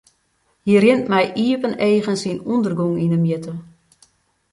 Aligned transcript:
Hy 0.65 0.73
rint 0.83 1.05
mei 1.11 1.27
iepen 1.45 1.73
eagen 1.87 2.17
syn 2.21 2.39
ûndergong 2.53 2.97
yn 3.03 3.13
'e 3.15 3.19
mjitte. 3.21 3.53